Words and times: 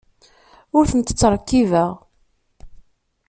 Ur 0.77 0.85
tent-ttṛekkibeɣ. 0.91 1.91